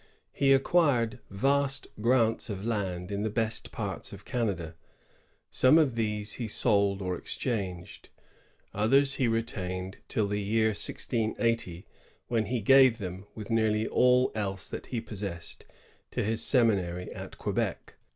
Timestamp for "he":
0.31-0.51, 6.33-6.47, 9.17-9.27, 12.47-12.61, 14.87-14.99